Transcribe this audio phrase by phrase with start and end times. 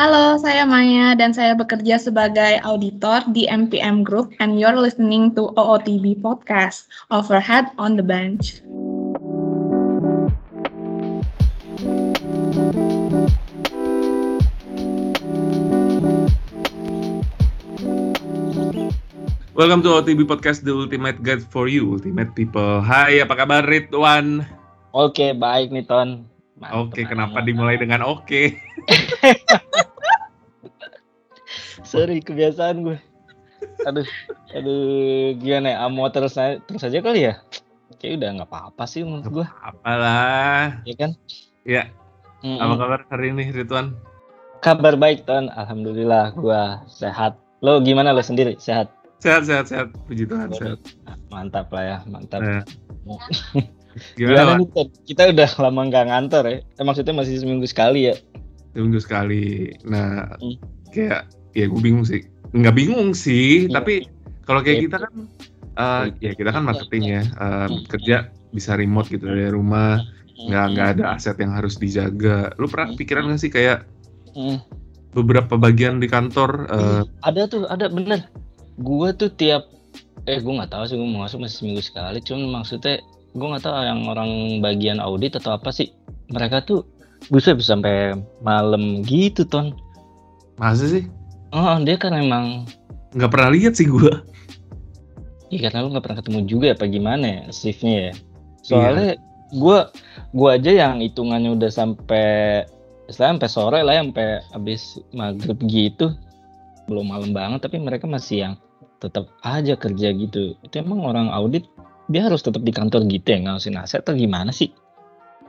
[0.00, 5.52] Halo, saya Maya dan saya bekerja sebagai auditor di MPM Group and you're listening to
[5.60, 8.64] OOTB Podcast, Overhead on the Bench.
[19.52, 22.80] Welcome to OTB Podcast, the ultimate guide for you, ultimate people.
[22.80, 24.48] Hai, apa kabar Ridwan?
[24.96, 26.24] Oke, baik nih Ton.
[26.72, 28.48] Oke, kenapa dimulai dengan oke?
[31.90, 32.98] Sorry, kebiasaan gue.
[33.82, 34.06] Aduh,
[34.54, 35.90] aduh, gimana ya?
[35.90, 37.42] Mau terus terus aja kali ya?
[37.98, 39.46] Kayak udah nggak apa-apa sih menurut gue.
[39.58, 40.86] Apalah.
[40.86, 41.10] Iya kan?
[41.66, 41.82] Iya.
[42.46, 42.62] Mm -mm.
[42.62, 43.98] Apa kabar hari ini, Ridwan?
[44.62, 45.50] Kabar baik, Ton.
[45.50, 47.34] Alhamdulillah, gue sehat.
[47.58, 48.54] Lo gimana lo sendiri?
[48.62, 48.86] Sehat?
[49.18, 49.90] Sehat, sehat, sehat.
[50.06, 50.78] Puji Tuhan, sehat.
[51.34, 52.40] Mantap lah ya, mantap.
[52.40, 52.62] Eh.
[54.14, 56.58] Gimana, Gimana nih, kita udah lama nggak ngantor ya?
[56.62, 58.14] Eh, maksudnya masih seminggu sekali ya?
[58.70, 59.74] Seminggu sekali.
[59.82, 60.56] Nah, hmm.
[60.94, 62.26] kayak ya gue bingung sih.
[62.50, 63.74] Nggak bingung sih, hmm.
[63.74, 63.94] tapi
[64.42, 65.12] kalau kayak kita kan,
[65.78, 70.02] uh, ya kita kan marketing ya, uh, kerja bisa remote gitu dari rumah,
[70.50, 72.50] nggak nggak ada aset yang harus dijaga.
[72.58, 73.86] Lu pernah pikiran nggak sih kayak
[75.14, 76.66] beberapa bagian di kantor?
[76.70, 78.26] Uh, ada tuh, ada bener.
[78.82, 79.70] Gue tuh tiap
[80.28, 83.00] eh gue nggak tahu sih gue mau masuk masih seminggu sekali cuman maksudnya
[83.32, 85.94] gue nggak tahu yang orang bagian audit atau apa sih.
[86.34, 86.82] Mereka tuh
[87.30, 89.76] bisa bisa sampai malam gitu ton.
[90.58, 91.04] Masa sih
[91.54, 92.66] oh dia kan emang
[93.14, 94.30] nggak pernah lihat sih gue
[95.50, 98.12] Iya karena lu nggak pernah ketemu juga apa gimana ya shiftnya ya.
[98.62, 99.18] Soalnya
[99.50, 100.30] gue iya.
[100.30, 102.62] gue aja yang hitungannya udah sampai
[103.10, 106.14] sampai sore lah sampai habis maghrib gitu.
[106.86, 108.54] Belum malam banget tapi mereka masih yang
[109.02, 110.54] tetap aja kerja gitu.
[110.62, 111.66] Itu emang orang audit
[112.06, 114.70] dia harus tetap di kantor gitu ya ngawasin aset atau gimana sih?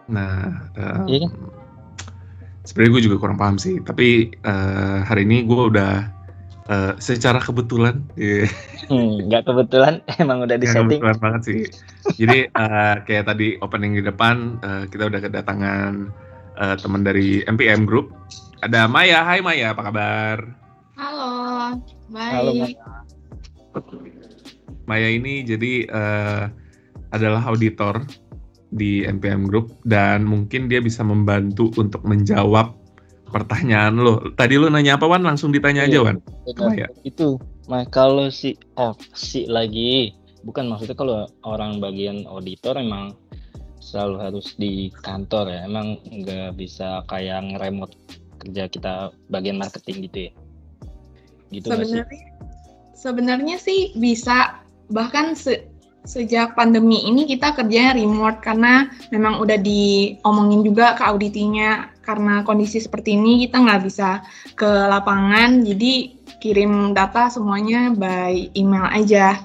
[0.10, 1.32] Nah um, iya kan?
[2.66, 6.06] Sebenarnya gue juga kurang paham sih tapi uh, hari ini gue udah
[6.70, 8.45] uh, secara kebetulan yeah.
[8.92, 11.62] hmm, kebetulan emang udah di setting kebetulan banget sih.
[12.18, 16.12] Jadi uh, kayak tadi opening di depan uh, kita udah kedatangan
[16.59, 18.13] uh, teman dari MPM Group.
[18.62, 19.25] Ada Maya.
[19.25, 19.74] Hai Maya.
[19.74, 20.38] Apa kabar?
[21.00, 21.34] Halo.
[22.12, 22.34] Baik.
[22.36, 22.88] Halo, Maya.
[24.90, 26.44] Maya ini jadi uh,
[27.16, 28.03] adalah auditor
[28.72, 32.72] di NPM Group dan mungkin dia bisa membantu untuk menjawab
[33.32, 34.32] pertanyaan lo.
[34.36, 35.24] Tadi lo nanya apa Wan?
[35.24, 36.18] Langsung ditanya aja iya, Wan.
[36.59, 36.88] Maya.
[37.08, 37.40] Itu.
[37.72, 40.12] Nah, kalau si oh si lagi
[40.44, 43.16] bukan maksudnya kalau orang bagian auditor emang
[43.80, 45.60] selalu harus di kantor ya.
[45.68, 47.96] Emang nggak bisa kayak remote
[48.44, 48.94] kerja kita
[49.31, 50.31] bagian marketing gitu ya.
[51.52, 52.06] Gitu Sebenarnya
[53.02, 54.62] Sebenarnya sih bisa
[54.94, 55.66] bahkan se
[56.01, 61.89] sejak pandemi ini kita kerjanya remote karena memang udah diomongin juga ke auditinya.
[62.01, 64.25] Karena kondisi seperti ini kita nggak bisa
[64.57, 65.62] ke lapangan.
[65.62, 69.38] Jadi kirim data semuanya by email aja.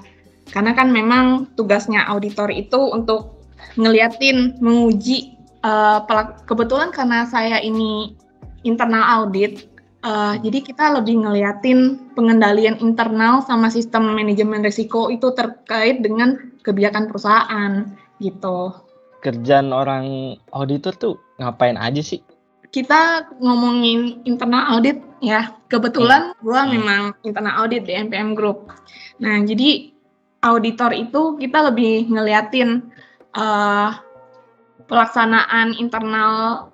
[0.49, 3.37] Karena kan memang tugasnya auditor itu untuk
[3.77, 6.01] ngeliatin menguji uh,
[6.49, 8.17] kebetulan karena saya ini
[8.65, 9.69] internal audit
[10.05, 17.09] Uh, jadi kita lebih ngeliatin pengendalian internal sama sistem manajemen risiko itu terkait dengan kebijakan
[17.09, 18.77] perusahaan gitu.
[19.25, 22.21] Kerjaan orang auditor tuh ngapain aja sih?
[22.69, 25.57] Kita ngomongin internal audit ya.
[25.65, 26.45] Kebetulan hmm.
[26.45, 26.71] gua hmm.
[26.77, 28.69] memang internal audit di NPM Group.
[29.17, 29.89] Nah, jadi
[30.45, 32.85] auditor itu kita lebih ngeliatin
[33.33, 33.97] uh,
[34.85, 36.69] pelaksanaan internal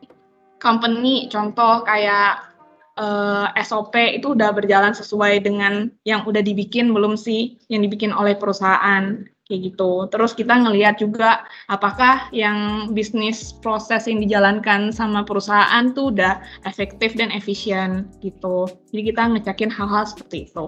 [0.60, 2.53] company, contoh kayak
[2.98, 8.14] uh, eh, SOP itu udah berjalan sesuai dengan yang udah dibikin belum sih yang dibikin
[8.14, 10.08] oleh perusahaan kayak gitu.
[10.10, 17.14] Terus kita ngelihat juga apakah yang bisnis proses yang dijalankan sama perusahaan tuh udah efektif
[17.18, 18.70] dan efisien gitu.
[18.96, 20.66] Jadi kita ngecekin hal-hal seperti itu.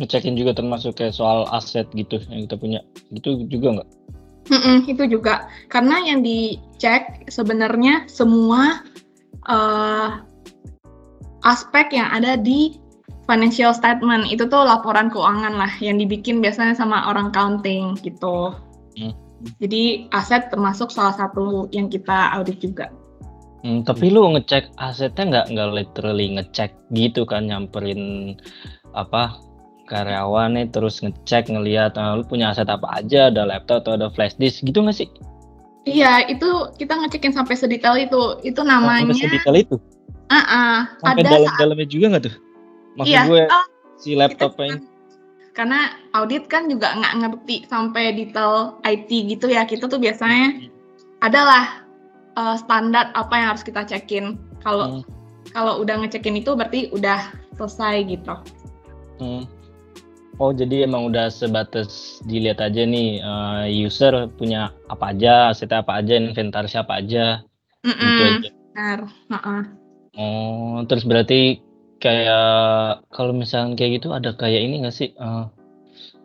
[0.00, 2.80] Ngecekin juga termasuk kayak soal aset gitu yang kita punya.
[3.12, 3.90] Gitu juga nggak?
[4.50, 8.82] Mm-mm, itu juga karena yang dicek sebenarnya semua
[9.46, 10.18] uh,
[11.42, 12.78] aspek yang ada di
[13.26, 18.54] financial statement itu tuh laporan keuangan lah yang dibikin biasanya sama orang counting gitu.
[18.98, 19.14] Hmm.
[19.58, 22.90] Jadi aset termasuk salah satu yang kita audit juga.
[23.62, 28.34] Hmm, tapi lu ngecek asetnya nggak nggak literally ngecek gitu kan nyamperin
[28.94, 29.38] apa
[29.86, 34.34] karyawannya terus ngecek ngelihat ah, lu punya aset apa aja ada laptop atau ada flash
[34.38, 35.08] disk gitu nggak sih?
[35.82, 36.46] Iya itu
[36.78, 39.10] kita ngecekin sampai sedetail itu itu namanya.
[39.10, 39.76] Sampai sedetail itu?
[40.32, 40.76] Uh -uh.
[41.04, 42.36] Sampai dalam-dalamnya juga nggak tuh?
[42.96, 43.66] Maksud iya, gue oh,
[44.00, 44.80] si laptopnya.
[45.52, 49.68] Karena audit kan juga nggak ngerti sampai detail IT gitu ya.
[49.68, 50.72] Kita tuh biasanya
[51.20, 51.84] adalah
[52.40, 54.40] uh, standar apa yang harus kita cekin.
[54.64, 55.04] Kalau hmm.
[55.52, 57.28] kalau udah ngecekin itu berarti udah
[57.60, 58.34] selesai gitu.
[59.20, 59.44] Hmm.
[60.40, 66.00] Oh jadi emang udah sebatas dilihat aja nih uh, user punya apa aja, aset apa
[66.00, 67.44] aja, inventaris apa aja,
[67.84, 68.00] mm -mm.
[68.00, 68.50] gitu aja.
[68.72, 69.00] Benar.
[69.28, 69.81] Uh -uh.
[70.18, 71.62] Oh terus berarti
[72.02, 75.14] kayak kalau misalnya kayak gitu ada kayak ini nggak sih?
[75.16, 75.48] Uh,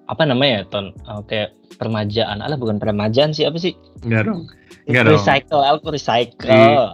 [0.07, 0.85] apa namanya ya ton?
[1.07, 3.77] Uh, kayak permajaan, alah bukan permajaan sih apa sih?
[4.03, 4.41] Enggak dong.
[4.89, 5.13] Enggak dong.
[5.19, 6.91] Recycle, aku recycle.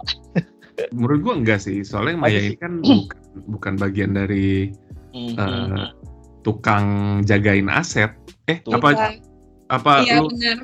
[0.90, 3.18] Menurut gua enggak sih, soalnya Maya ini kan bukan
[3.50, 4.70] bukan bagian dari
[5.38, 5.90] uh,
[6.42, 8.12] tukang jagain aset.
[8.50, 8.76] Eh, Tuh.
[8.76, 9.08] apa iya.
[9.72, 10.58] apa Iya, lu benar.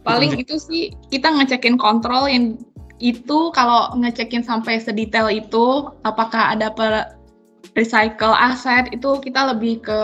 [0.00, 2.58] Paling itu sih kita ngecekin kontrol yang
[3.00, 7.16] itu kalau ngecekin sampai sedetail itu apakah ada per
[7.72, 10.00] recycle aset itu kita lebih ke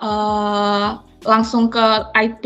[0.00, 0.88] uh,
[1.28, 2.44] langsung ke IT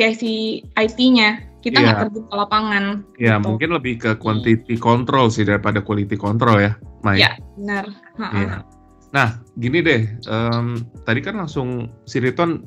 [0.74, 1.46] IT-nya.
[1.62, 2.02] Kita nggak yeah.
[2.10, 2.84] terjun ke lapangan.
[3.22, 3.46] Iya, yeah, gitu.
[3.46, 6.74] mungkin lebih ke quantity control sih daripada quality control ya,
[7.06, 7.22] Mai.
[7.22, 7.84] Iya, benar.
[8.18, 8.66] Yeah.
[9.14, 12.66] Nah, gini deh, um, tadi kan langsung si Riton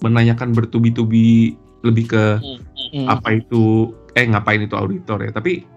[0.00, 1.52] menanyakan bertubi-tubi
[1.84, 3.12] lebih ke mm-hmm.
[3.12, 5.36] apa itu, eh ngapain itu auditor ya.
[5.36, 5.68] Tapi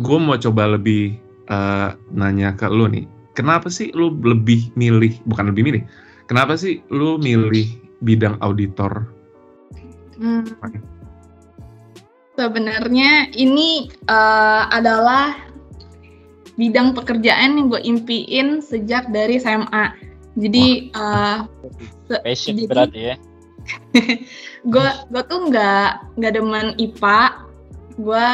[0.00, 1.20] gue mau coba lebih
[1.52, 3.04] uh, nanya ke lu nih,
[3.36, 5.82] kenapa sih lu lebih milih, bukan lebih milih,
[6.28, 7.68] kenapa sih lu milih
[8.00, 9.04] bidang auditor?
[10.16, 10.46] Hmm.
[12.32, 15.36] Sebenarnya ini uh, adalah
[16.56, 19.92] bidang pekerjaan yang gue impiin sejak dari SMA.
[20.36, 21.44] Jadi uh,
[22.24, 23.14] passion jadi, berat ya.
[24.72, 27.20] gue gue tuh nggak nggak demen IPA.
[28.00, 28.28] Gue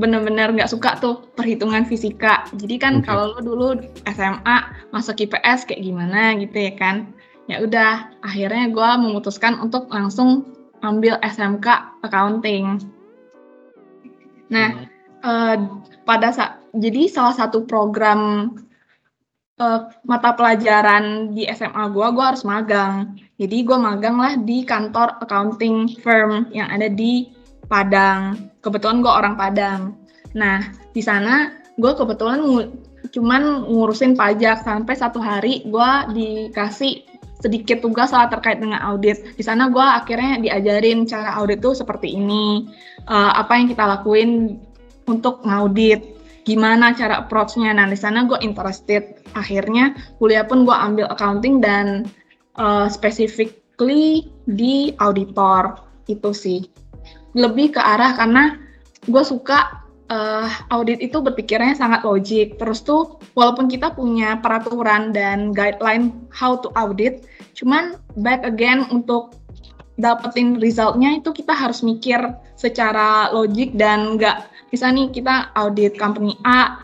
[0.00, 2.48] bener-bener nggak suka tuh perhitungan fisika.
[2.56, 3.12] Jadi kan okay.
[3.12, 3.68] kalau lo dulu
[4.08, 4.56] SMA
[4.94, 7.12] masuk IPS kayak gimana gitu ya kan.
[7.50, 10.46] Ya udah, akhirnya gue memutuskan untuk langsung
[10.80, 12.80] ambil SMK accounting.
[14.48, 14.86] Nah, hmm.
[15.26, 15.56] uh,
[16.08, 18.52] pada saat jadi salah satu program
[19.60, 23.20] uh, mata pelajaran di SMA gue, gue harus magang.
[23.36, 28.52] Jadi gue magang lah di kantor accounting firm yang ada di Padang.
[28.62, 29.80] Kebetulan gue orang Padang.
[30.34, 30.62] Nah
[30.92, 32.68] di sana gue kebetulan ng
[33.12, 37.02] cuman ngurusin pajak sampai satu hari gue dikasih
[37.42, 39.18] sedikit tugas lah terkait dengan audit.
[39.34, 42.70] Di sana gue akhirnya diajarin cara audit tuh seperti ini,
[43.10, 44.62] uh, apa yang kita lakuin
[45.10, 47.74] untuk ngaudit gimana cara approach-nya.
[47.74, 49.18] Nah, di sana gue interested.
[49.34, 52.06] Akhirnya kuliah pun gue ambil accounting dan
[52.58, 55.82] uh, specifically di auditor.
[56.10, 56.66] Itu sih.
[57.32, 58.60] Lebih ke arah karena
[59.08, 59.82] gue suka
[60.12, 62.60] uh, audit itu berpikirnya sangat logik.
[62.60, 67.24] Terus tuh walaupun kita punya peraturan dan guideline how to audit,
[67.56, 69.36] cuman back again untuk
[70.00, 72.18] dapetin resultnya itu kita harus mikir
[72.56, 76.80] secara logik dan nggak bisa nih kita audit company A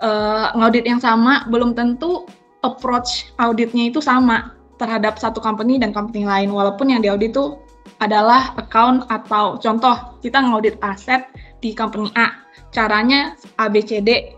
[0.00, 2.24] uh, ngaudit yang sama belum tentu
[2.64, 7.60] approach auditnya itu sama terhadap satu company dan company lain walaupun yang diaudit itu
[8.02, 11.24] adalah account atau contoh kita ngaudit aset
[11.62, 12.32] di company A.
[12.74, 14.34] Caranya ABCD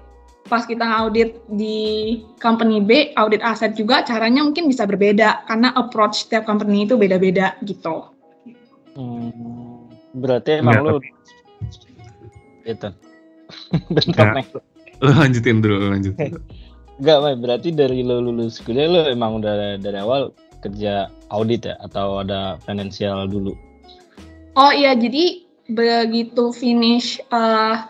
[0.47, 6.27] pas kita audit di company B audit aset juga caranya mungkin bisa berbeda karena approach
[6.27, 8.15] setiap company itu beda-beda gitu.
[8.95, 10.99] Hmm, berarti emang lu
[12.67, 12.89] itu
[13.95, 14.43] bentar
[15.03, 16.39] lo lanjutin dulu lanjutin
[16.97, 17.37] Enggak.
[17.45, 22.61] Berarti dari lo lulus kuliah lo emang udah dari awal kerja audit ya atau ada
[22.63, 23.53] financial dulu?
[24.57, 27.85] Oh iya, jadi begitu finish uh,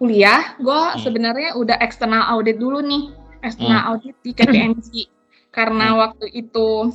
[0.00, 0.98] kuliah, gue hmm.
[1.02, 3.90] sebenarnya udah eksternal audit dulu nih, eksternal hmm.
[3.94, 4.88] audit di KPMG.
[5.54, 5.96] Karena hmm.
[5.98, 6.94] waktu itu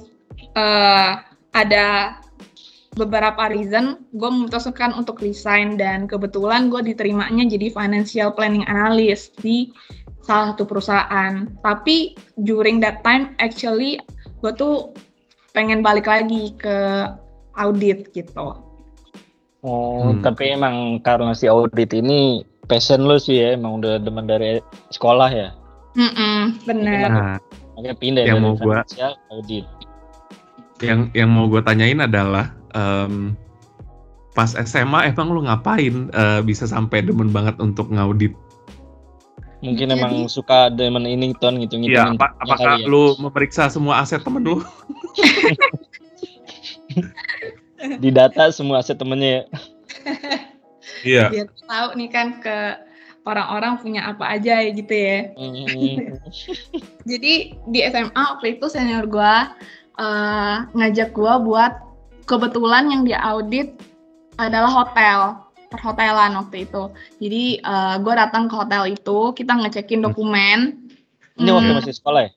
[0.56, 1.12] uh,
[1.54, 2.18] ada
[2.94, 9.74] beberapa reason gue memutuskan untuk resign dan kebetulan gue diterimanya jadi financial planning analyst di
[10.24, 11.50] salah satu perusahaan.
[11.62, 14.00] Tapi during that time actually
[14.44, 14.92] gue tuh
[15.56, 17.08] pengen balik lagi ke
[17.56, 18.60] audit gitu.
[19.64, 20.20] Oh, hmm.
[20.20, 24.60] tapi emang karena si audit ini passion lo sih ya, emang udah demen dari
[24.92, 25.56] sekolah ya?
[25.96, 27.08] Mm -mm, bener.
[27.08, 27.36] Nah,
[27.72, 28.84] makanya pindah yang dari mau gua,
[29.32, 29.64] audit.
[30.84, 33.40] Yang yang mau gue tanyain adalah um,
[34.36, 38.36] pas SMA emang lu ngapain uh, bisa sampai demen banget untuk ngaudit?
[39.64, 41.96] Mungkin Jadi, emang suka demen ini ton gitu gitu.
[41.96, 42.92] Iya, apa, apakah ya?
[42.92, 44.60] lu memeriksa semua aset temen lu?
[48.04, 49.44] Di data semua aset temennya ya.
[51.04, 51.28] Iya.
[51.32, 52.58] Biar tahu nih kan ke
[53.28, 55.36] orang-orang punya apa aja ya gitu ya.
[55.36, 56.16] Mm.
[57.12, 59.52] Jadi di SMA waktu itu senior gua
[60.00, 61.74] uh, ngajak gua buat
[62.24, 63.76] kebetulan yang diaudit
[64.40, 65.43] adalah hotel
[65.74, 66.94] perhotelan waktu itu.
[67.18, 70.08] Jadi uh, eh, gue datang ke hotel itu, kita ngecekin hmm.
[70.14, 70.60] dokumen,
[71.34, 71.80] Ini waktu hmm.
[71.82, 72.32] masih sekolah ya?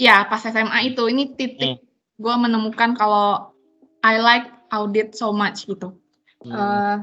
[0.00, 1.06] Ya, pas SMA itu.
[1.06, 1.86] Ini titik hmm.
[2.18, 3.54] gue menemukan kalau
[4.02, 5.94] I like audit so much gitu.
[6.42, 6.50] Hmm.
[6.50, 6.96] Uh,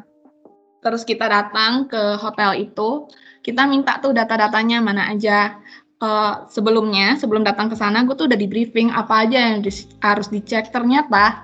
[0.84, 3.08] terus kita datang ke hotel itu,
[3.46, 5.56] kita minta tuh data-datanya mana aja.
[5.98, 9.74] Uh, sebelumnya, sebelum datang ke sana, gue tuh udah di briefing apa aja yang di,
[10.04, 10.70] harus dicek.
[10.70, 11.42] Ternyata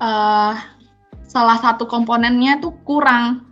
[0.00, 0.56] uh,
[1.28, 3.49] salah satu komponennya tuh kurang.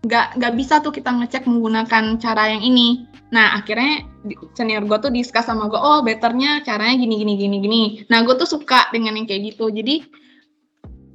[0.00, 3.04] Nggak, nggak bisa tuh kita ngecek menggunakan cara yang ini.
[3.30, 4.08] Nah, akhirnya
[4.56, 7.82] senior gue tuh diskus sama gue, oh betternya caranya gini, gini, gini, gini.
[8.08, 9.68] Nah, gue tuh suka dengan yang kayak gitu.
[9.70, 10.02] Jadi,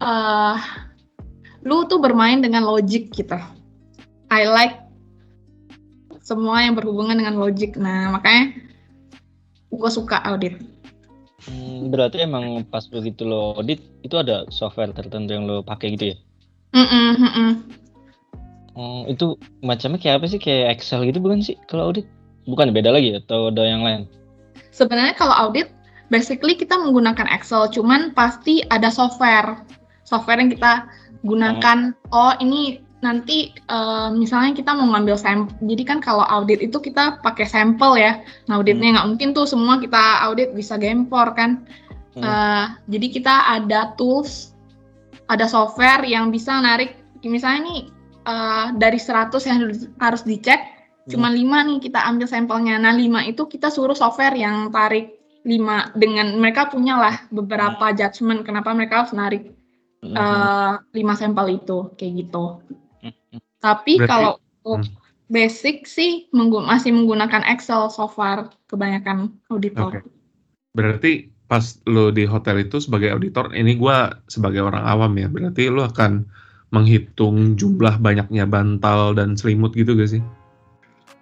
[0.05, 0.55] uh,
[1.65, 3.35] lu tuh bermain dengan logik gitu.
[4.29, 4.85] I like
[6.21, 7.77] semua yang berhubungan dengan logik.
[7.77, 8.53] Nah, makanya
[9.69, 10.61] gue suka audit.
[11.45, 16.15] Hmm, berarti emang pas begitu lo audit itu ada software tertentu yang lo pakai gitu
[16.15, 16.17] ya?
[16.73, 17.49] Mm -mm, mm -mm.
[18.75, 20.39] Oh, itu macamnya kayak apa sih?
[20.39, 22.07] Kayak Excel gitu bukan sih kalau audit?
[22.45, 24.05] Bukan beda lagi atau ada yang lain?
[24.75, 25.71] Sebenarnya kalau audit,
[26.11, 29.63] basically kita menggunakan Excel, cuman pasti ada software
[30.05, 30.85] software yang kita
[31.25, 36.61] gunakan oh, oh ini nanti uh, misalnya kita mau ngambil sampel jadi kan kalau audit
[36.61, 38.95] itu kita pakai sampel ya nah auditnya hmm.
[38.97, 41.65] nggak mungkin tuh semua kita audit bisa gempor kan
[42.17, 42.23] hmm.
[42.23, 44.57] uh, jadi kita ada tools
[45.29, 47.81] ada software yang bisa narik misalnya nih
[48.25, 49.59] uh, dari 100 yang
[50.01, 51.13] harus dicek hmm.
[51.13, 55.93] cuma lima nih kita ambil sampelnya nah lima itu kita suruh software yang tarik lima
[55.93, 57.95] dengan mereka punya lah beberapa hmm.
[57.95, 59.55] judgement kenapa mereka harus narik
[60.13, 62.61] uh, lima sampel itu kayak gitu.
[63.01, 63.37] Mm-hmm.
[63.57, 64.33] Tapi Berarti, kalau
[64.67, 64.85] hmm.
[65.31, 70.03] basic sih menggu masih menggunakan Excel so far kebanyakan auditor.
[70.03, 70.03] Okay.
[70.75, 71.11] Berarti
[71.45, 75.85] pas lo di hotel itu sebagai auditor, ini gue sebagai orang awam ya, berarti lo
[75.85, 76.25] akan
[76.75, 80.23] menghitung jumlah banyaknya bantal dan selimut gitu gak sih?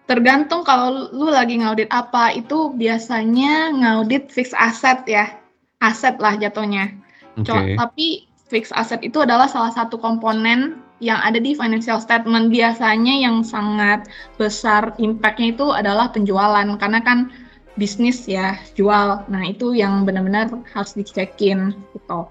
[0.10, 5.38] Tergantung kalau lu lagi ngaudit apa, itu biasanya ngaudit fix aset ya,
[5.80, 7.04] aset lah jatuhnya.
[7.34, 7.74] Okay.
[7.74, 12.54] tapi fixed asset itu adalah salah satu komponen yang ada di financial statement.
[12.54, 14.06] Biasanya yang sangat
[14.38, 17.34] besar impact-nya itu adalah penjualan karena kan
[17.74, 19.26] bisnis ya jual.
[19.26, 22.30] Nah itu yang benar-benar harus dicekin gitu.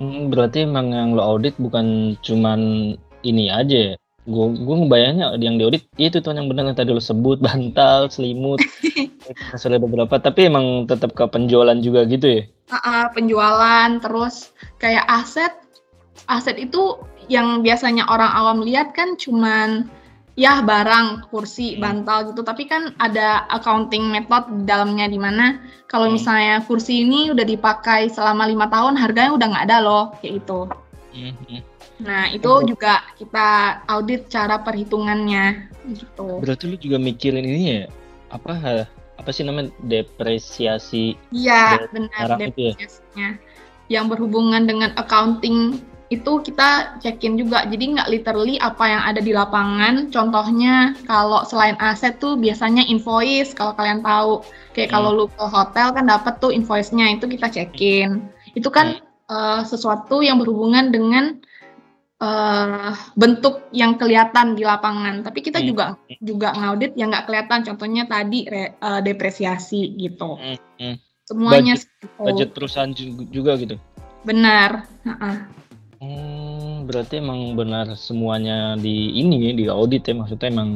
[0.00, 3.94] Hmm, berarti emang yang lo audit bukan cuman ini aja ya?
[4.24, 8.58] Gue gue ngebayangnya yang diaudit itu tuh yang benar yang tadi lo sebut bantal, selimut,
[9.60, 10.16] sudah beberapa.
[10.16, 12.42] Tapi emang tetap ke penjualan juga gitu ya?
[12.72, 15.52] uh, penjualan terus kayak aset
[16.30, 16.96] aset itu
[17.28, 19.88] yang biasanya orang awam lihat kan cuman
[20.34, 21.80] ya barang kursi hmm.
[21.80, 26.14] bantal gitu tapi kan ada accounting method di dalamnya di mana kalau hmm.
[26.18, 30.60] misalnya kursi ini udah dipakai selama lima tahun harganya udah nggak ada loh kayak itu
[31.14, 31.62] hmm,
[32.02, 37.82] nah itu juga kita audit cara perhitungannya gitu berarti lu juga mikirin ini ya
[38.34, 42.50] apa apa sih namanya depresiasi iya benar ya?
[42.50, 43.62] depresiasinya ya?
[43.86, 45.78] yang berhubungan dengan accounting
[46.14, 51.74] itu kita cekin juga jadi nggak literally apa yang ada di lapangan contohnya kalau selain
[51.82, 54.96] aset tuh biasanya invoice kalau kalian tahu kayak hmm.
[54.96, 59.30] kalau lu ke hotel kan dapat tuh invoice-nya itu kita cekin itu kan hmm.
[59.30, 61.42] uh, sesuatu yang berhubungan dengan
[62.24, 65.24] uh, bentuk yang kelihatan di lapangan.
[65.26, 65.66] Tapi kita hmm.
[65.66, 65.84] juga
[66.22, 67.60] juga ngaudit yang nggak kelihatan.
[67.66, 70.38] Contohnya tadi re, uh, depresiasi gitu.
[70.38, 70.58] Hmm.
[70.78, 70.96] Hmm.
[71.24, 72.92] Semuanya budget, budget perusahaan
[73.32, 73.76] juga gitu.
[74.28, 74.84] Benar.
[75.04, 75.36] Uh -uh.
[76.00, 80.70] Hmm, berarti emang benar semuanya di ini ya, di audit ya maksudnya emang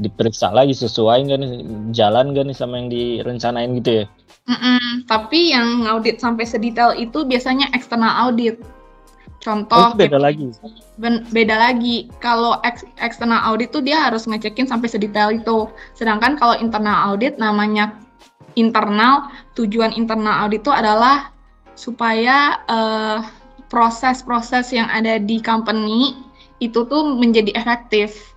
[0.00, 1.52] diperiksa lagi sesuai nggak nih
[1.92, 4.04] jalan nggak nih sama yang direncanain gitu ya?
[4.48, 8.58] Mm -mm, tapi yang audit sampai sedetail itu biasanya eksternal audit.
[9.40, 10.52] Contoh oh, beda lagi.
[11.00, 12.12] Ben, beda lagi.
[12.20, 15.64] Kalau ex, external audit tuh dia harus ngecekin sampai sedetail itu.
[15.96, 17.96] Sedangkan kalau internal audit namanya
[18.52, 21.32] internal, tujuan internal audit itu adalah
[21.72, 23.18] supaya eh,
[23.70, 26.18] proses-proses yang ada di company
[26.60, 28.34] itu tuh menjadi efektif.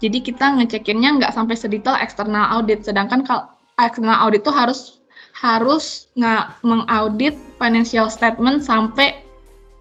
[0.00, 2.86] Jadi kita ngecekinnya nggak sampai sedetail eksternal audit.
[2.86, 5.02] Sedangkan kalau eksternal audit tuh harus
[5.34, 9.20] harus nggak mengaudit financial statement sampai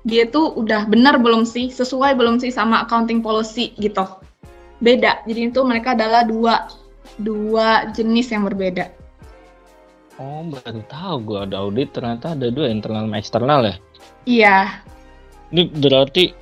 [0.03, 4.03] dia tuh udah benar belum sih, sesuai belum sih sama accounting policy gitu.
[4.83, 5.23] Beda.
[5.23, 6.67] Jadi itu mereka adalah dua
[7.21, 8.91] dua jenis yang berbeda.
[10.21, 13.75] Oh, baru tahu gue ada audit ternyata ada dua internal sama eksternal ya.
[14.23, 14.81] Iya.
[15.53, 16.33] Ini berarti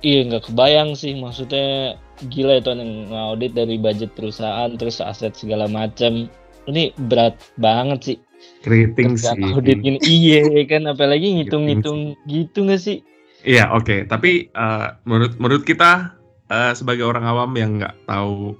[0.00, 1.98] iya nggak kebayang sih maksudnya
[2.30, 6.30] gila itu yang ngaudit dari budget perusahaan terus aset segala macam.
[6.68, 8.18] Ini berat banget sih.
[8.62, 9.40] Keriting sih.
[9.50, 12.98] Audit gini, iya kan, apalagi ngitung-ngitung gitu nggak sih?
[13.42, 14.00] Iya oke, okay.
[14.06, 16.18] tapi uh, menurut menurut kita
[16.50, 18.58] uh, sebagai orang awam yang nggak tahu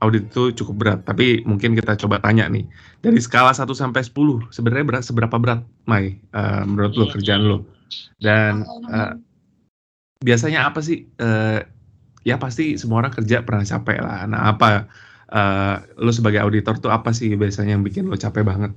[0.00, 2.64] audit itu cukup berat, tapi mungkin kita coba tanya nih.
[3.04, 7.68] Dari skala 1 sampai 10, sebenarnya berat seberapa berat, Mai, uh, menurut lo kerjaan lo?
[8.20, 9.12] Dan uh,
[10.24, 11.60] biasanya apa sih uh,
[12.24, 14.28] ya pasti semua orang kerja pernah capek lah.
[14.28, 14.88] Nah, apa
[15.32, 18.72] uh, lo sebagai auditor tuh apa sih biasanya yang bikin lo capek banget?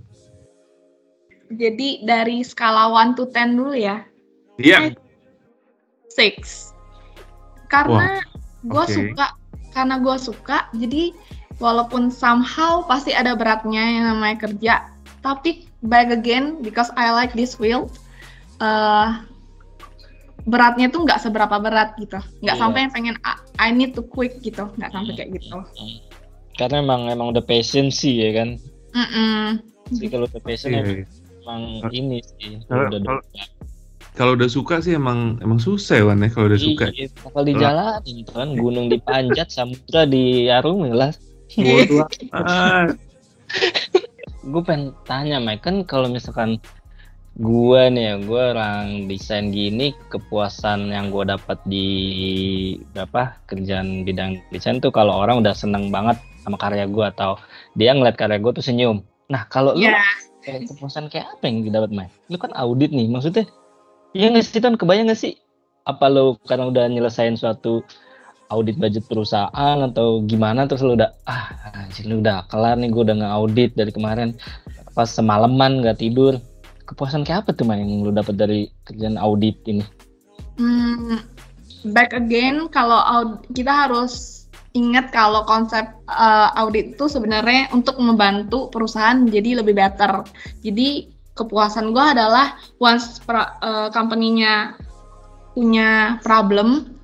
[1.54, 4.02] Jadi dari skala 1 to 10 dulu ya.
[4.58, 4.96] Iya.
[6.10, 6.72] Six.
[7.70, 8.22] Karena
[8.64, 8.94] gue okay.
[8.94, 9.28] suka,
[9.74, 11.12] karena gue suka, jadi
[11.58, 14.74] walaupun somehow pasti ada beratnya yang namanya kerja,
[15.26, 17.94] tapi back again because I like this field,
[18.62, 19.22] uh,
[20.46, 22.62] beratnya tuh nggak seberapa berat gitu, nggak yeah.
[22.62, 23.16] sampai yang pengen
[23.58, 25.58] I need to quit gitu, nggak sampai kayak gitu.
[26.58, 28.50] Karena emang emang udah passion sih ya kan.
[28.94, 29.44] Mm -mm.
[29.98, 31.06] Jadi kalau udah passion yeah.
[31.44, 32.62] emang ini sih.
[32.70, 33.22] Kalau, udah kalau
[34.14, 36.86] udah suka sih emang emang susah ya Wan ya kalau udah iya, suka.
[37.18, 41.12] Kalau di jalan kan gunung dipanjat, samudra diarungi lah.
[44.44, 46.60] gue pengen tanya Mike kan kalau misalkan
[47.40, 51.88] gue nih ya gue orang desain gini kepuasan yang gue dapat di
[52.94, 57.40] apa kerjaan bidang desain tuh kalau orang udah seneng banget sama karya gue atau
[57.74, 59.02] dia ngeliat karya gue tuh senyum
[59.32, 59.98] nah kalau yeah.
[60.46, 60.68] lu iya.
[60.70, 63.50] kepuasan kayak apa yang didapat Mike lu kan audit nih maksudnya
[64.14, 65.34] Iya nggak sih Ton, kebayang nggak sih?
[65.90, 67.82] Apa lo karena udah nyelesain suatu
[68.54, 73.02] audit budget perusahaan atau gimana terus lo udah ah anjir lu udah kelar nih gue
[73.02, 74.38] udah nge-audit dari kemarin
[74.94, 76.38] pas semalaman nggak tidur
[76.86, 79.82] kepuasan kayak apa tuh main yang lo dapat dari kerjaan audit ini?
[80.62, 81.18] Hmm,
[81.90, 83.02] back again kalau
[83.50, 90.26] kita harus ingat kalau konsep uh, audit itu sebenarnya untuk membantu perusahaan jadi lebih better.
[90.62, 94.78] Jadi kepuasan gue adalah once pra, uh, company-nya
[95.54, 96.98] punya problem,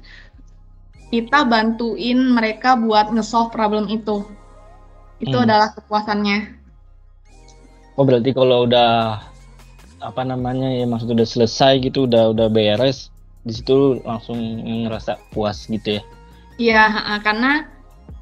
[1.09, 4.25] kita bantuin mereka buat nge-solve problem itu.
[5.21, 5.45] Itu hmm.
[5.45, 6.57] adalah kepuasannya.
[7.97, 9.19] Oh berarti kalau udah
[9.99, 13.11] apa namanya ya maksud udah selesai gitu, udah udah beres,
[13.43, 16.03] di situ langsung ngerasa puas gitu ya?
[16.59, 16.83] Iya,
[17.25, 17.67] karena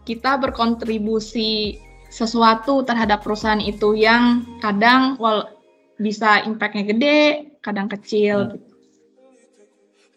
[0.08, 5.57] kita berkontribusi sesuatu terhadap perusahaan itu yang kadang wal
[5.98, 7.20] bisa impactnya gede,
[7.62, 8.58] kadang kecil.
[8.58, 8.62] Hmm.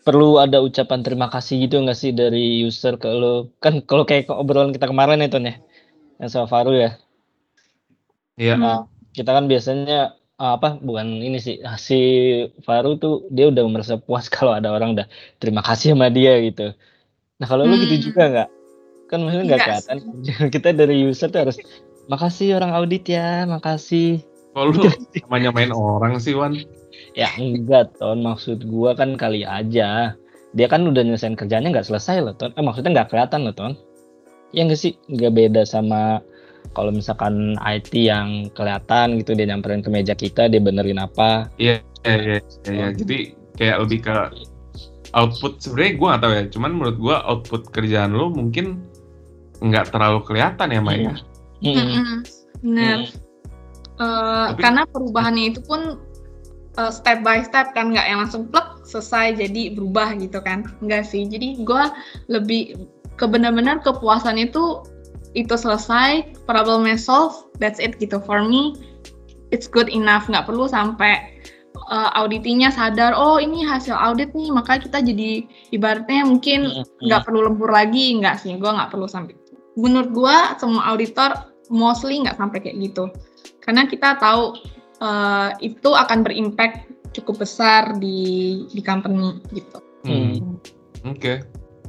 [0.01, 3.53] Perlu ada ucapan terima kasih gitu nggak sih dari user ke lo?
[3.61, 5.61] Kan kalau kayak obrolan kita kemarin itu nih,
[6.17, 6.97] yang sama Faru ya.
[8.41, 8.57] Iya.
[8.57, 12.01] Nah, kita kan biasanya ah, apa bukan ini sih ah, si
[12.65, 16.73] Faru tuh dia udah merasa puas kalau ada orang udah terima kasih sama dia gitu.
[17.41, 17.73] Nah kalau hmm.
[17.73, 18.05] lu gitu hmm.
[18.09, 18.49] juga nggak?
[19.13, 19.97] Kan maksudnya nggak kelihatan.
[20.55, 21.57] kita dari user tuh harus
[22.09, 24.25] makasih orang audit ya, makasih.
[24.51, 24.83] Kalau lu
[25.27, 26.59] namanya main orang sih Wan.
[27.15, 30.15] Ya enggak Ton, maksud gua kan kali aja.
[30.51, 32.51] Dia kan udah nyelesain kerjanya nggak selesai loh Ton.
[32.59, 33.73] Eh maksudnya nggak kelihatan loh Ton.
[34.51, 36.19] Ya enggak sih, nggak beda sama
[36.75, 41.51] kalau misalkan IT yang kelihatan gitu dia nyamperin ke meja kita dia benerin apa.
[41.59, 42.75] Iya, iya, iya, iya.
[42.75, 42.87] Ya.
[42.95, 43.19] Jadi
[43.59, 44.15] kayak lebih ke
[45.15, 46.45] output sebenarnya gue gak tahu ya.
[46.51, 48.83] Cuman menurut gue output kerjaan lo mungkin
[49.61, 51.15] nggak terlalu kelihatan ya Maya.
[51.61, 52.19] Mm -hmm.
[52.61, 52.99] Benar.
[53.07, 53.30] Hmm.
[54.01, 56.01] Uh, karena perubahannya itu pun
[56.81, 60.65] uh, step by step kan nggak yang langsung plek selesai jadi berubah gitu kan.
[60.81, 61.83] Enggak sih jadi gue
[62.33, 62.89] lebih
[63.21, 64.81] ke benar-benar kepuasan itu
[65.37, 68.17] itu selesai problemnya solve that's it gitu.
[68.25, 68.81] For me
[69.53, 70.25] it's good enough.
[70.33, 71.37] Nggak perlu sampai
[71.93, 75.45] uh, auditinya sadar oh ini hasil audit nih maka kita jadi
[75.77, 76.73] ibaratnya mungkin
[77.05, 78.17] nggak perlu lembur lagi.
[78.17, 79.37] Nggak sih gue nggak perlu sampai.
[79.77, 81.37] Menurut gue semua auditor
[81.69, 83.13] mostly nggak sampai kayak gitu
[83.71, 84.59] karena kita tahu
[84.99, 89.79] uh, itu akan berimpact cukup besar di di company gitu.
[90.03, 90.59] Hmm.
[91.07, 91.15] Oke.
[91.15, 91.37] Okay.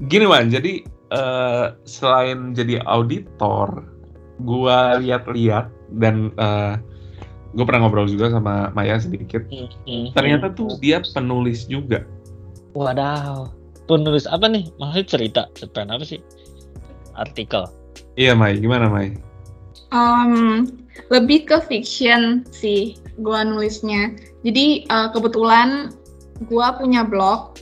[0.06, 3.82] Gini Wan, jadi uh, selain jadi auditor,
[4.46, 6.86] gua lihat-lihat dan uh, eh,
[7.58, 9.41] gue pernah ngobrol juga sama Maya sedikit.
[9.50, 10.13] Hmm.
[10.13, 12.06] Ternyata tuh dia penulis juga.
[12.78, 13.50] Wadaw,
[13.89, 14.70] penulis apa nih?
[14.78, 16.22] Maksudnya cerita, cerita apa sih?
[17.17, 17.65] Artikel.
[18.22, 19.17] Iya Mai, gimana Mai?
[19.91, 20.81] Um,
[21.13, 24.15] lebih ke fiction sih gua nulisnya.
[24.41, 25.93] Jadi uh, kebetulan
[26.49, 27.62] gua punya blog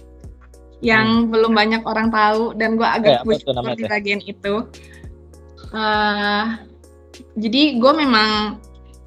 [0.79, 1.31] yang hmm.
[1.35, 4.63] belum banyak orang tahu dan gua agak push di bagian itu.
[5.69, 6.57] Uh,
[7.35, 8.59] jadi gue memang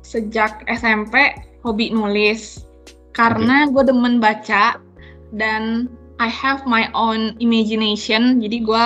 [0.04, 1.32] sejak SMP
[1.64, 2.64] hobi nulis
[3.16, 4.80] karena gue demen baca
[5.32, 5.88] dan
[6.20, 8.38] I have my own imagination.
[8.38, 8.85] Jadi gue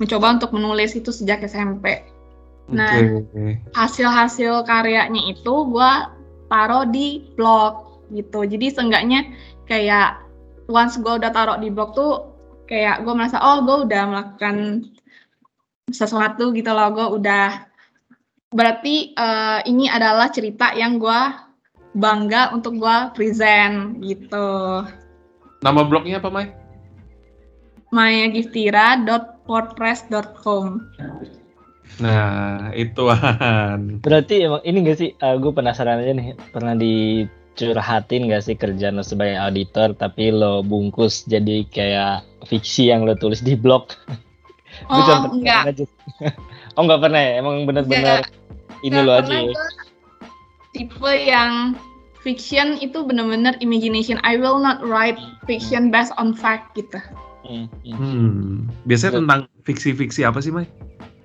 [0.00, 2.02] mencoba untuk menulis itu sejak SMP.
[2.72, 3.20] Nah,
[3.76, 5.92] hasil-hasil karyanya itu gue
[6.48, 8.44] taruh di blog gitu.
[8.48, 9.28] Jadi seenggaknya
[9.68, 10.24] kayak
[10.72, 12.32] once gue udah taruh di blog tuh
[12.66, 14.88] kayak gue merasa oh gue udah melakukan
[15.92, 16.88] sesuatu gitu loh.
[16.96, 17.68] Gue udah
[18.52, 21.20] berarti uh, ini adalah cerita yang gue
[21.92, 24.80] bangga untuk gue present gitu.
[25.62, 26.48] Nama blognya apa, Mai?
[27.92, 30.64] mayagiftira.wordpress.com
[32.00, 34.00] Nah, itu kan.
[34.00, 38.96] Berarti emang ini gak sih, uh, gue penasaran aja nih, pernah dicurhatin gak sih kerjaan
[38.96, 43.92] lo sebagai auditor, tapi lo bungkus jadi kayak fiksi yang lo tulis di blog?
[44.88, 45.84] Oh, enggak.
[46.74, 47.32] oh, enggak pernah ya?
[47.44, 48.24] Emang bener-bener
[48.80, 49.52] ini lo aja ya?
[50.72, 51.76] Tipe yang
[52.24, 54.16] fiction itu bener-bener imagination.
[54.24, 56.98] I will not write fiction based on fact gitu.
[57.44, 57.68] Hmm.
[57.84, 58.70] hmm.
[58.88, 60.66] Biasanya tentang fiksi-fiksi apa sih, Mai?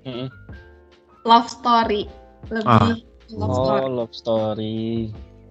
[0.04, 0.28] Hmm.
[1.28, 2.08] Love story.
[2.48, 2.96] Lebih ah.
[3.36, 3.84] love oh, story.
[3.92, 4.88] love story.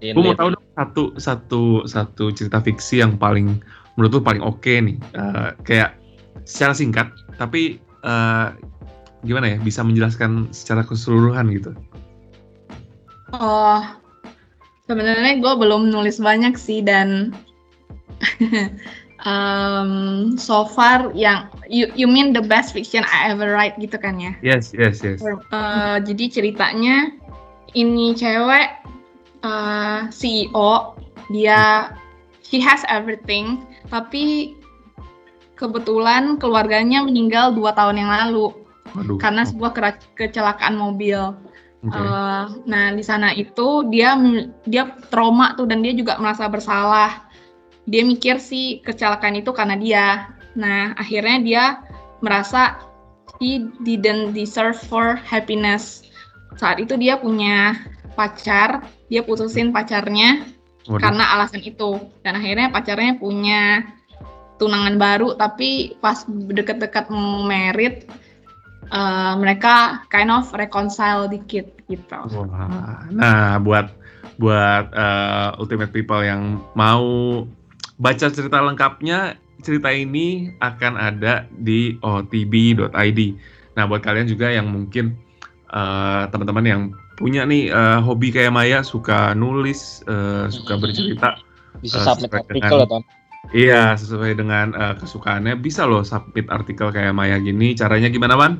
[0.00, 3.60] Gue mau tahu dong satu satu satu cerita fiksi yang paling
[3.96, 4.96] menurut lu paling oke okay nih.
[5.12, 6.00] Uh, kayak
[6.48, 7.76] secara singkat, tapi
[8.08, 8.56] uh,
[9.28, 11.76] gimana ya bisa menjelaskan secara keseluruhan gitu.
[13.36, 13.82] Oh,
[14.88, 17.34] sebenarnya gue belum nulis banyak sih dan
[19.24, 24.20] um, so far yang you you mean the best fiction I ever write gitu kan
[24.20, 24.36] ya?
[24.44, 25.24] Yes yes yes.
[25.24, 27.14] Uh, jadi ceritanya
[27.72, 28.68] ini cewek
[29.46, 30.98] uh, CEO
[31.32, 31.90] dia
[32.44, 34.54] she has everything tapi
[35.56, 38.52] kebetulan keluarganya meninggal dua tahun yang lalu
[38.94, 39.18] Aduh.
[39.18, 39.72] karena sebuah
[40.14, 41.34] kecelakaan mobil.
[41.86, 42.02] Okay.
[42.02, 44.16] Uh, nah di sana itu dia
[44.66, 47.25] dia trauma tuh dan dia juga merasa bersalah
[47.86, 50.06] dia mikir sih kecelakaan itu karena dia.
[50.58, 51.64] Nah, akhirnya dia
[52.18, 52.82] merasa
[53.38, 56.02] he didn't deserve for happiness.
[56.58, 57.78] Saat itu dia punya
[58.18, 60.42] pacar, dia putusin pacarnya
[60.90, 60.98] Waduh.
[60.98, 62.02] karena alasan itu.
[62.26, 63.86] Dan akhirnya pacarnya punya
[64.56, 68.08] tunangan baru, tapi pas deket-deket mau merit,
[68.88, 72.18] uh, mereka kind of reconcile dikit gitu.
[72.34, 73.04] Wah.
[73.12, 73.92] Nah, buat
[74.36, 77.44] buat uh, ultimate people yang mau
[77.96, 83.20] baca cerita lengkapnya cerita ini akan ada di otb.id.
[83.76, 85.16] Nah, buat kalian juga yang mungkin
[85.72, 86.82] uh, teman-teman yang
[87.16, 91.40] punya nih uh, hobi kayak Maya, suka nulis, uh, suka bercerita,
[91.80, 93.00] bisa uh, submit artikel atau
[93.54, 97.78] Iya, sesuai dengan uh, kesukaannya bisa loh submit artikel kayak Maya gini.
[97.78, 98.58] Caranya gimana, Man?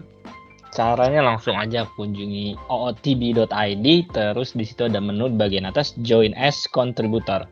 [0.70, 7.51] Caranya langsung aja kunjungi ootb.id, terus di situ ada menu bagian atas Join as Contributor.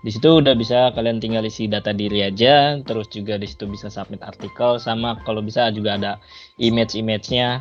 [0.00, 3.92] Di situ udah bisa kalian tinggal isi data diri aja, terus juga di situ bisa
[3.92, 6.12] submit artikel sama kalau bisa juga ada
[6.56, 7.60] image-image-nya.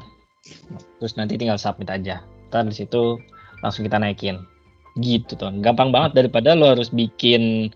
[1.03, 2.23] Terus nanti tinggal submit aja.
[2.49, 3.19] Ntar di situ
[3.59, 4.39] langsung kita naikin.
[4.97, 5.51] Gitu tuh.
[5.59, 7.71] Gampang banget daripada lo harus bikin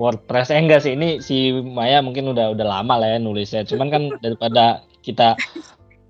[0.00, 0.50] WordPress.
[0.50, 3.62] Eh enggak sih, ini si Maya mungkin udah udah lama lah ya nulisnya.
[3.68, 5.36] Cuman kan daripada kita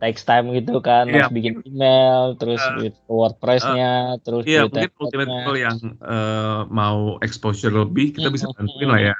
[0.00, 1.28] text time gitu kan, yeah.
[1.28, 7.20] harus bikin email, terus uh, WordPress-nya, uh, terus Iya, mungkin ultimate people yang uh, mau
[7.20, 8.34] exposure lebih, kita mm -hmm.
[8.34, 9.16] bisa bantuin lah ya.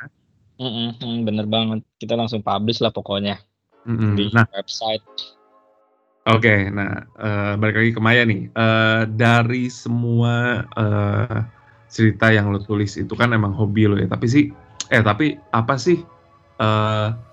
[0.57, 1.81] Mm -hmm, bener banget.
[2.01, 3.37] Kita langsung publish lah pokoknya
[3.85, 4.13] mm -hmm.
[4.17, 5.05] di nah, website.
[6.29, 8.49] Oke, okay, nah uh, balik lagi ke Maya nih.
[8.53, 11.45] Uh, dari semua uh,
[11.89, 14.09] cerita yang lo tulis itu kan emang hobi lo ya.
[14.09, 14.45] Tapi sih,
[14.93, 16.01] eh tapi apa sih
[16.61, 17.30] uh,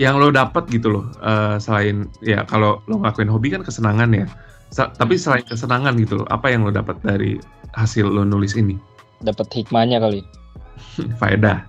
[0.00, 4.26] yang lo dapat gitu loh uh, selain ya kalau lo ngelakuin hobi kan kesenangan ya.
[4.70, 7.36] Sa tapi selain kesenangan gitu loh apa yang lo dapat dari
[7.76, 8.78] hasil lo nulis ini?
[9.20, 10.24] Dapat hikmahnya kali.
[11.20, 11.66] Faedah.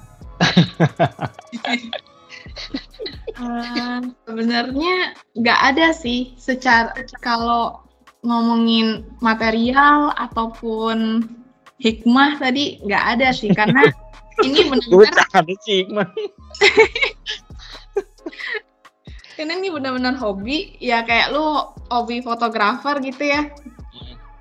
[3.42, 7.82] Uh, sebenarnya nggak ada sih secara kalau
[8.22, 11.26] ngomongin material ataupun
[11.82, 13.90] hikmah tadi nggak ada sih karena
[14.46, 15.26] ini benar-benar
[15.66, 16.08] hikmah
[19.36, 23.52] karena ini benar-benar hobi ya kayak lu hobi fotografer gitu ya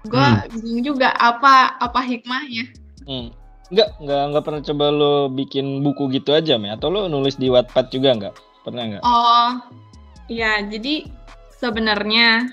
[0.09, 0.49] gue hmm.
[0.57, 2.65] bingung juga apa apa hikmahnya
[3.05, 3.41] hmm.
[3.71, 6.75] Enggak, enggak, enggak pernah coba lo bikin buku gitu aja, Mi?
[6.75, 8.35] Atau lo nulis di Wattpad juga enggak?
[8.67, 9.03] Pernah enggak?
[9.07, 9.51] Oh,
[10.27, 10.59] iya.
[10.67, 11.07] Jadi
[11.55, 12.51] sebenarnya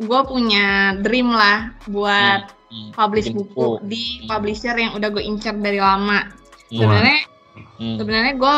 [0.00, 2.72] gue punya dream lah buat hmm.
[2.72, 2.90] Hmm.
[2.96, 4.26] publish bikin buku, buku di hmm.
[4.32, 6.32] publisher yang udah gue incer dari lama.
[6.72, 7.20] Sebenarnya,
[7.76, 7.96] hmm.
[8.00, 8.54] sebenarnya gue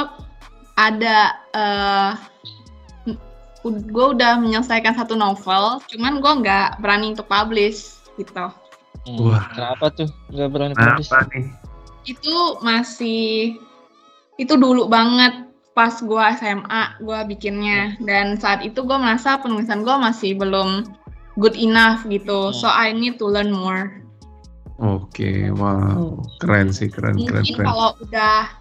[0.77, 2.12] ada uh,
[3.67, 8.47] gue udah menyelesaikan satu novel, cuman gue nggak berani untuk publish gitu.
[9.07, 11.11] Hmm, Wah, kenapa tuh nggak berani publish?
[11.11, 11.51] Apa nih?
[12.07, 13.59] Itu masih
[14.37, 19.97] itu dulu banget pas gue SMA gue bikinnya dan saat itu gue merasa penulisan gue
[19.97, 20.89] masih belum
[21.37, 22.57] good enough gitu, hmm.
[22.57, 24.01] so I need to learn more.
[24.77, 27.65] Oke, okay, wow, keren sih, keren, Mungkin keren, keren.
[27.65, 28.53] kalau udah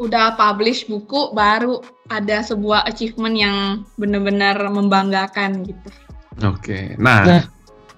[0.00, 1.78] udah publish buku baru
[2.10, 3.56] ada sebuah achievement yang
[3.94, 5.88] benar-benar membanggakan gitu.
[6.42, 6.84] Oke, okay.
[6.98, 7.42] nah, nah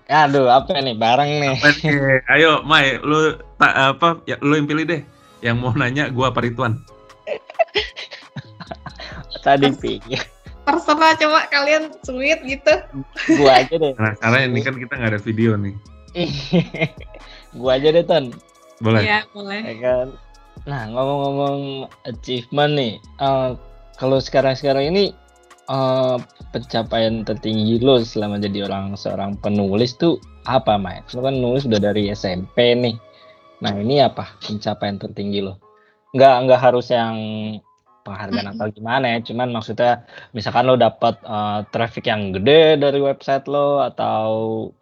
[0.06, 0.94] Aduh, apa nih?
[0.94, 1.58] Bareng nih.
[1.58, 2.22] Apa nih?
[2.30, 4.22] Ayo, Mai, lu tak apa?
[4.30, 5.02] Ya, lu yang pilih deh.
[5.42, 6.78] Yang mau nanya gua apa Ridwan?
[9.44, 10.22] Tadi pikir.
[10.66, 12.74] Terserah coba kalian sweet gitu.
[13.34, 13.94] Gua aja deh.
[13.98, 15.74] Nah, karena ini kan kita nggak ada video nih.
[17.58, 18.30] gua aja deh, Ton.
[18.78, 19.02] Boleh.
[19.02, 19.60] Iya, boleh.
[19.66, 20.06] Ya kan?
[20.66, 23.54] Nah, ngomong-ngomong achievement nih, uh,
[23.94, 25.14] kalau sekarang-sekarang ini
[25.70, 26.18] uh,
[26.50, 30.18] pencapaian tertinggi lo selama jadi orang seorang penulis tuh
[30.50, 31.06] apa, Mai?
[31.14, 32.98] Lo kan nulis udah dari SMP nih.
[33.62, 35.62] Nah, ini apa pencapaian tertinggi lo?
[36.18, 37.14] Nggak nggak harus yang
[38.06, 43.50] penghargaan atau gimana ya, cuman maksudnya misalkan lo dapat uh, traffic yang gede dari website
[43.50, 44.26] lo atau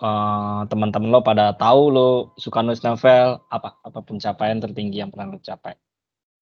[0.04, 5.32] uh, teman-teman lo pada tahu lo suka nulis novel, apa apa pencapaian tertinggi yang pernah
[5.32, 5.72] lo capai?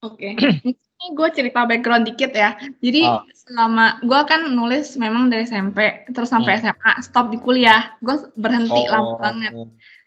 [0.03, 0.75] Oke, okay.
[1.15, 2.59] gue cerita background dikit ya.
[2.83, 3.23] Jadi oh.
[3.31, 6.75] selama gue kan nulis memang dari SMP terus sampai hmm.
[6.75, 8.91] SMA, stop di kuliah, gue berhenti oh.
[8.91, 9.55] lama banget.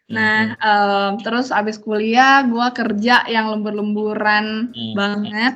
[0.06, 0.62] Nah, hmm.
[0.62, 4.94] um, terus abis kuliah gue kerja yang lembur-lemburan hmm.
[4.94, 5.56] banget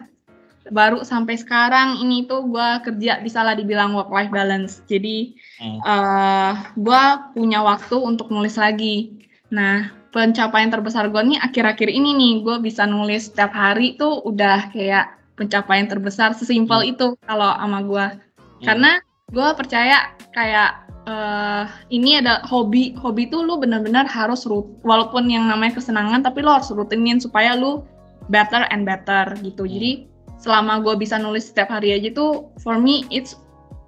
[0.69, 5.79] baru sampai sekarang ini tuh gue kerja bisa lah dibilang work life balance jadi hmm.
[5.82, 7.03] uh, eh, gue
[7.34, 9.17] punya waktu untuk nulis lagi
[9.49, 14.73] nah pencapaian terbesar gue nih akhir-akhir ini nih gue bisa nulis setiap hari tuh udah
[14.73, 16.91] kayak pencapaian terbesar sesimpel hmm.
[16.93, 18.65] itu kalau sama gue hmm.
[18.65, 18.91] karena
[19.29, 25.45] gue percaya kayak uh, ini ada hobi hobi tuh lu benar-benar harus rut walaupun yang
[25.45, 27.86] namanya kesenangan tapi lo harus rutinin supaya lu
[28.29, 29.71] better and better gitu hmm.
[29.77, 29.91] jadi
[30.39, 33.36] selama gue bisa nulis setiap hari aja tuh for me it's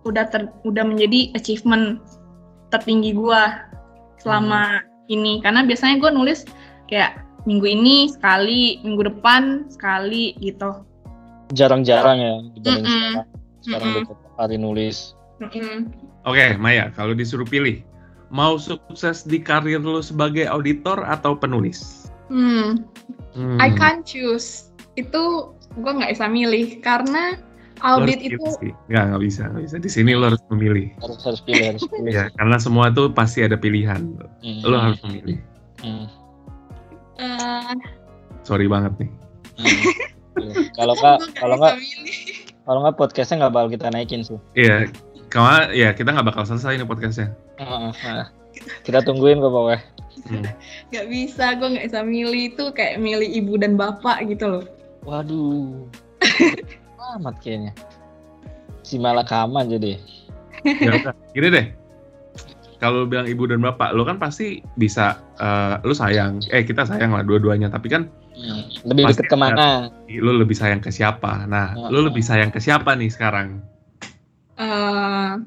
[0.04, 2.04] udah ter, udah menjadi achievement
[2.70, 3.42] tertinggi gue
[4.20, 5.16] selama hmm.
[5.16, 6.44] ini karena biasanya gue nulis
[6.92, 10.86] kayak minggu ini sekali minggu depan sekali gitu
[11.56, 13.14] jarang-jarang ya dibanding mm -mm.
[13.66, 14.38] sekarang sekarang mm -mm.
[14.38, 14.98] hari nulis
[15.42, 15.78] mm -mm.
[16.28, 17.82] oke okay, Maya kalau disuruh pilih
[18.32, 22.80] mau sukses di karir lo sebagai auditor atau penulis hmm.
[23.36, 23.60] hmm.
[23.60, 27.40] I can't choose itu gue nggak bisa milih karena
[27.82, 28.38] audit itu
[28.92, 29.76] nggak nggak bisa nggak bisa.
[29.82, 30.94] Di sini lo harus memilih.
[31.02, 34.02] Harus harus pilih harus pilih ya karena semua itu pasti ada pilihan.
[34.44, 34.62] Hmm.
[34.66, 35.38] lo harus memilih.
[35.82, 36.06] Hmm.
[37.22, 37.74] uh...
[38.46, 39.10] sorry banget nih.
[39.62, 40.64] Hmm.
[40.78, 41.76] kalau nggak kalau nggak
[42.66, 44.40] kalau nggak podcastnya nggak bakal kita naikin sih.
[44.54, 44.90] Iya.
[45.32, 47.32] Karena ya kita nggak bakal selesai ini podcastnya.
[47.58, 48.26] Uh, uh.
[48.84, 49.80] kita tungguin kok pokoknya
[50.28, 50.44] hmm.
[50.92, 52.44] Gak bisa, gue nggak bisa milih.
[52.54, 54.64] Itu kayak milih ibu dan bapak gitu loh.
[55.06, 55.90] Waduh.
[57.18, 57.74] Amat kayaknya.
[58.86, 59.98] Si Malakama jadi.
[60.62, 61.66] ya udah, gini deh.
[62.82, 67.14] Kalau bilang ibu dan bapak, lo kan pasti bisa, uh, lo sayang, eh kita sayang
[67.14, 69.94] lah dua-duanya, tapi kan hmm, lebih dekat ke mana?
[70.10, 71.46] Lo lebih sayang ke siapa?
[71.46, 71.94] Nah, oh.
[71.94, 73.62] lo lebih sayang ke siapa nih sekarang?
[74.58, 75.46] Uh,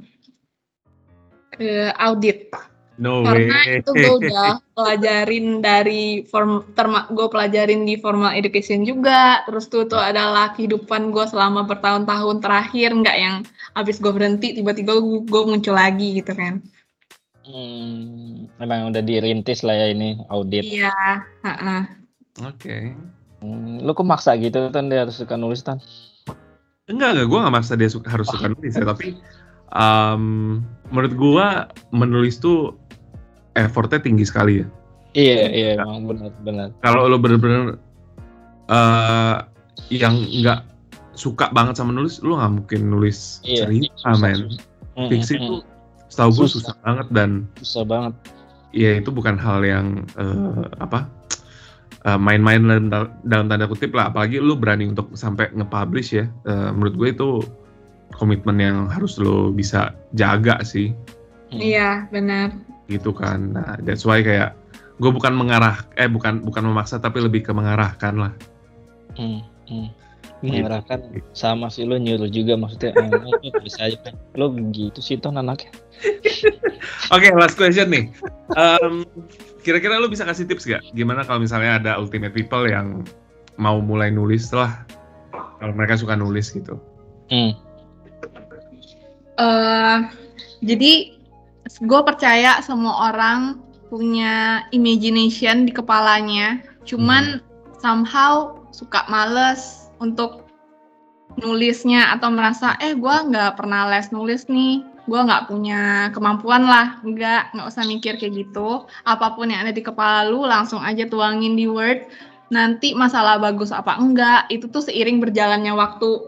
[1.58, 2.54] ke audit.
[2.94, 3.82] No Karena way.
[3.82, 9.42] itu gue udah pelajarin dari form terma gue pelajarin di formal education juga.
[9.50, 13.36] Terus tuh tuh adalah kehidupan gue selama bertahun-tahun terakhir nggak yang
[13.74, 16.62] abis gue berhenti tiba-tiba gue muncul lagi gitu kan.
[17.44, 20.64] Hmm, memang udah dirintis lah ya ini audit.
[20.64, 20.94] Iya.
[21.42, 21.82] Uh -uh.
[22.46, 22.62] Oke.
[22.62, 22.82] Okay.
[23.44, 25.76] Hmm, lu kok maksa gitu kan dia harus suka nulis kan?
[26.88, 29.16] Enggak enggak, gue gak maksa dia suka, harus suka nulis ya, tapi
[29.72, 30.60] um,
[30.92, 31.46] menurut gue
[31.96, 32.76] menulis tuh
[33.54, 34.66] effortnya tinggi sekali ya.
[35.14, 36.68] Iya iya emang benar benar.
[36.82, 37.78] Kalau lo bener-bener
[38.66, 39.46] uh,
[39.94, 40.66] yang nggak
[41.14, 44.58] suka banget sama nulis, lo nggak mungkin nulis iya, cerita men.
[44.94, 45.62] Fiksi itu
[46.10, 46.74] setahu gue susah.
[46.74, 47.30] susah banget dan
[47.62, 48.14] susah banget.
[48.74, 51.06] Iya itu bukan hal yang uh, apa
[52.10, 54.10] uh, main-main dalam, dalam tanda kutip lah.
[54.10, 56.26] Apalagi lo berani untuk sampai nge-publish ya.
[56.42, 57.28] Uh, menurut gue itu
[58.18, 60.90] komitmen yang harus lo bisa jaga sih.
[61.54, 63.56] Iya benar gitu kan.
[63.56, 64.56] Nah that's why kayak
[64.98, 68.32] gue bukan mengarah eh bukan bukan memaksa tapi lebih ke mengarahkan lah.
[69.14, 69.88] Hmm, hmm.
[70.44, 71.24] mengarahkan gitu.
[71.32, 72.92] sama sih lo nyuruh juga maksudnya.
[72.94, 75.72] Eh, bisa aja kan lo gitu sih toh anaknya.
[77.14, 78.12] Oke okay, last question nih.
[78.54, 79.08] Um,
[79.64, 80.84] kira-kira lo bisa kasih tips gak?
[80.92, 83.02] Gimana kalau misalnya ada ultimate people yang
[83.56, 84.84] mau mulai nulis lah?
[85.32, 86.76] Kalau mereka suka nulis gitu.
[87.32, 87.56] Hmm.
[89.40, 90.04] uh,
[90.60, 91.16] jadi
[91.68, 97.80] gue percaya semua orang punya imagination di kepalanya, cuman hmm.
[97.80, 100.44] somehow suka males untuk
[101.40, 104.82] nulisnya atau merasa eh gue nggak pernah les nulis nih.
[105.04, 106.98] Gue nggak punya kemampuan lah.
[107.04, 108.88] Nggak nggak usah mikir kayak gitu.
[109.04, 112.08] Apa pun yang ada di kepala lu langsung aja tuangin di word.
[112.48, 116.24] Nanti masalah bagus apa enggak itu tuh seiring berjalannya waktu.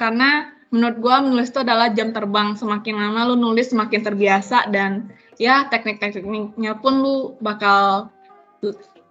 [0.00, 5.14] Karena menurut gue menulis itu adalah jam terbang semakin lama lu nulis semakin terbiasa dan
[5.38, 8.10] ya teknik-tekniknya pun lu bakal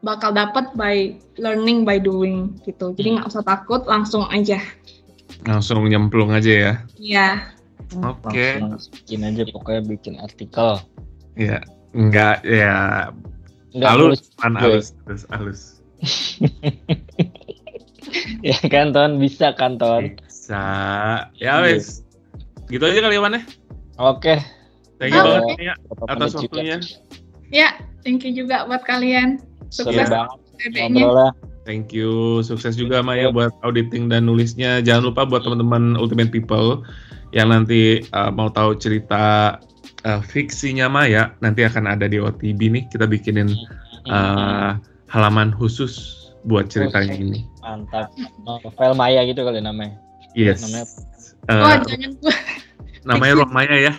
[0.05, 2.93] bakal dapat by learning by doing gitu.
[2.93, 4.61] Jadi nggak usah takut, langsung aja.
[5.49, 6.73] Langsung nyemplung aja ya.
[7.01, 7.29] Iya.
[8.05, 8.61] Oke.
[8.61, 10.77] Langsung bikin aja pokoknya bikin artikel.
[11.33, 11.65] Iya.
[11.95, 13.09] Enggak ya
[13.75, 15.61] Enggak halus, kan halus, halus, halus.
[18.47, 20.15] ya kan Ton, bisa kan Ton.
[20.45, 20.62] Bisa.
[21.41, 21.65] Ya Iya.
[21.65, 22.05] wes.
[22.69, 23.41] Gitu aja kali ya, Wan ya.
[23.97, 24.38] Oke.
[25.01, 25.73] Thank you banget ya
[26.05, 26.77] atas waktunya.
[27.49, 29.41] Ya, thank you juga buat kalian.
[29.73, 31.34] Seru Sukses banget TB-nya.
[31.65, 34.86] Thank you, sukses juga Maya buat auditing dan nulisnya.
[34.86, 36.86] Jangan lupa buat teman-teman Ultimate People
[37.34, 39.58] yang nanti uh, mau tahu cerita
[40.05, 42.84] uh, fiksinya Maya, nanti akan ada di OTB nih.
[42.93, 43.49] Kita bikinin
[44.13, 44.77] uh,
[45.10, 47.49] halaman khusus buat ceritanya ini.
[47.65, 48.13] Mantap.
[48.45, 50.04] Novel Maya gitu kali namanya.
[50.35, 50.61] Yes.
[50.61, 50.89] Namanya-
[51.45, 52.33] Uh, Oh, jangan gua.
[53.09, 53.93] namanya Ruang Maya ya.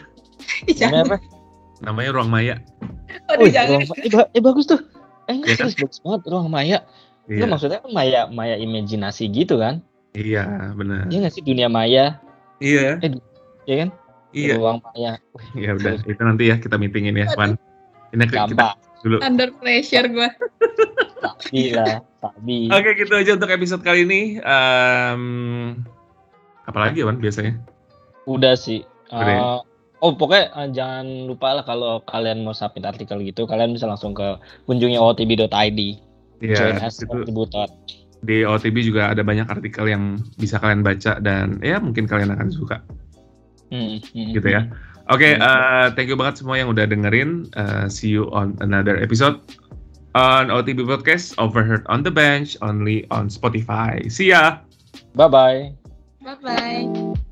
[0.66, 1.04] Namanya jangan.
[1.06, 1.16] apa?
[1.78, 2.54] Namanya Ruang Maya.
[3.30, 3.86] Aduh, Wih, jangan.
[3.86, 4.80] ruang, eh, eh, bagus tuh.
[5.26, 5.68] Eh, enggak, Iya kan?
[5.78, 6.78] bagus banget ruang Maya.
[7.24, 9.78] Lu Iya, maksudnya kan Maya Maya imajinasi gitu kan?
[10.10, 11.06] iya benar.
[11.06, 12.16] Iya nggak sih dunia Maya,
[12.58, 12.98] Iya,
[13.64, 13.88] ya kan?
[14.32, 14.54] iya.
[14.56, 15.18] Ruang Maya.
[15.34, 17.54] Wih, Ya udah, itu nanti ya kita meetingin ya, Wan.
[18.10, 18.74] Ini kita gampang.
[19.00, 19.16] dulu.
[19.20, 20.30] Under pressure gua.
[21.20, 22.70] Sabi lah, sabi.
[22.70, 24.20] Oke, gitu aja untuk episode kali ini.
[24.40, 25.22] Em,
[26.66, 27.56] apalagi Wan, biasanya?
[28.26, 28.82] Udah sih.
[29.08, 29.40] Udah ya?
[29.40, 29.58] Eh,
[30.00, 34.12] oh pokoknya eh, jangan lupa lah kalau kalian mau submit artikel gitu, kalian bisa langsung
[34.12, 35.80] ke kunjungi otb.id.
[36.36, 37.64] Join Iya, as contributor.
[38.20, 42.48] di OTB juga ada banyak artikel yang bisa kalian baca dan ya mungkin kalian akan
[42.50, 42.80] suka
[43.66, 44.66] Hmm, hmm, gitu ya.
[45.06, 45.42] Oke, Hmm.
[45.42, 47.46] eh, thank you banget semua yang udah dengerin.
[47.54, 49.38] Eh, see you on another episode
[50.12, 54.02] on OTB Podcast Overheard on the Bench only on Spotify.
[54.06, 54.60] See ya.
[55.14, 55.85] Bye bye.
[56.26, 57.25] 拜拜。